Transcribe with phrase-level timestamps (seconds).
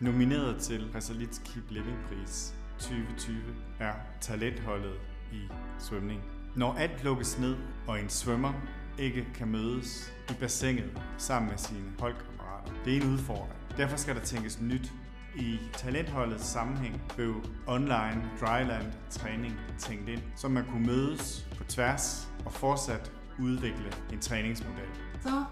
[0.00, 3.36] Nomineret til Resolits Keep Living Pris 2020
[3.80, 4.94] er talentholdet
[5.32, 5.40] i
[5.78, 6.22] svømning.
[6.56, 7.56] Når alt lukkes ned,
[7.86, 8.52] og en svømmer
[8.98, 13.60] ikke kan mødes i bassinet sammen med sine holdkammerater, det er en udfordring.
[13.76, 14.92] Derfor skal der tænkes nyt.
[15.36, 17.34] I talentholdets sammenhæng blev
[17.66, 24.20] online dryland træning tænkt ind, så man kunne mødes på tværs og fortsat udvikle en
[24.20, 24.88] træningsmodel.
[25.22, 25.44] Så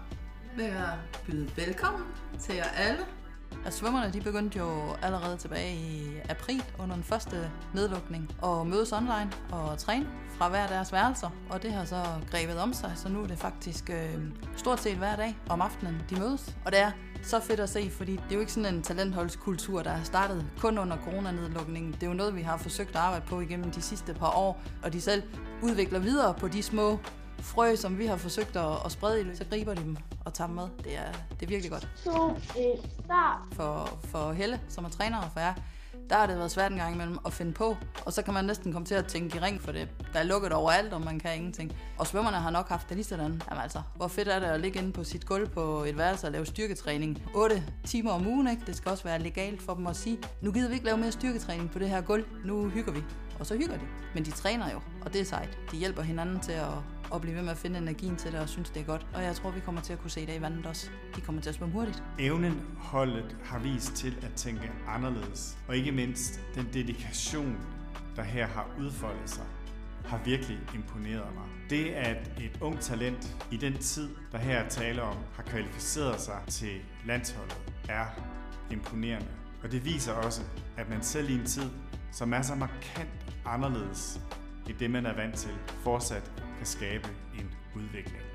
[0.55, 2.07] vil jeg byde velkommen
[2.39, 3.05] til jer alle.
[3.65, 4.69] Og svømmerne de begyndte jo
[5.01, 10.07] allerede tilbage i april under den første nedlukning og mødes online og træne
[10.37, 11.29] fra hver deres værelser.
[11.49, 14.19] Og det har så grebet om sig, så nu er det faktisk øh,
[14.55, 16.55] stort set hver dag om aftenen, de mødes.
[16.65, 16.91] Og det er
[17.23, 20.45] så fedt at se, fordi det er jo ikke sådan en talentholdskultur, der er startet
[20.59, 21.91] kun under coronanedlukningen.
[21.91, 24.61] Det er jo noget, vi har forsøgt at arbejde på igennem de sidste par år,
[24.83, 25.23] og de selv
[25.61, 26.99] udvikler videre på de små
[27.45, 30.47] frø, som vi har forsøgt at, at sprede i, så griber de dem og tager
[30.47, 30.67] dem med.
[30.83, 31.87] Det er, det er virkelig godt.
[33.05, 33.39] Start.
[33.51, 35.53] For, for Helle, som er træner, og for jer,
[36.09, 37.77] der har det været svært en gang imellem at finde på.
[38.05, 40.23] Og så kan man næsten komme til at tænke i ring, for det der er
[40.23, 41.77] lukket overalt, og man kan ingenting.
[41.97, 43.41] Og svømmerne har nok haft det lige sådan.
[43.49, 46.27] Jamen altså, hvor fedt er det at ligge inde på sit gulv på et værelse
[46.27, 48.61] og lave styrketræning 8 timer om ugen, ikke?
[48.67, 51.11] Det skal også være legalt for dem at sige, nu gider vi ikke lave mere
[51.11, 53.03] styrketræning på det her gulv, nu hygger vi.
[53.39, 53.85] Og så hygger de.
[54.13, 55.57] Men de træner jo, og det er sejt.
[55.71, 56.67] De hjælper hinanden til at,
[57.15, 59.07] og blive ved med at finde energien til det og synes, det er godt.
[59.13, 60.89] Og jeg tror, vi kommer til at kunne se det i vandet også.
[61.15, 62.03] De kommer til at svømme hurtigt.
[62.19, 67.57] Evnen holdet har vist til at tænke anderledes, og ikke mindst den dedikation,
[68.15, 69.45] der her har udfoldet sig,
[70.05, 71.43] har virkelig imponeret mig.
[71.69, 76.21] Det, at et ung talent i den tid, der her er tale om, har kvalificeret
[76.21, 77.57] sig til landsholdet,
[77.89, 78.05] er
[78.71, 79.27] imponerende.
[79.63, 80.41] Og det viser også,
[80.77, 81.69] at man selv i en tid,
[82.11, 83.09] som er så markant
[83.45, 84.19] anderledes
[84.69, 85.51] end det, man er vant til,
[85.83, 88.34] fortsat kan skabe en udvikling.